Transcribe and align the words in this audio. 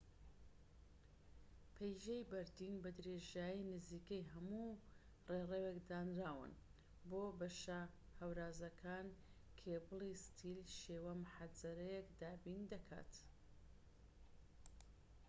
پەیژەی 1.75 2.27
بەردین 2.31 2.75
بە 2.83 2.89
درێژایی 2.97 3.67
نزیکەی 3.73 4.29
هەموو 4.31 4.79
ڕێڕەوێک 5.29 5.77
دانراون 5.89 6.53
و 6.57 6.59
بۆ 7.09 7.23
بەشە 7.39 7.81
هەورازەکان 8.19 9.07
کێبڵی 9.59 10.19
ستیل 10.25 10.61
شێوە 10.81 11.13
محەجەرەیەک 11.23 12.07
دابین 12.21 12.61
دەکات 12.73 13.11